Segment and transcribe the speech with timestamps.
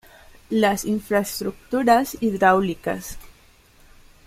[0.49, 3.19] Las infraestructuras hidráulicas.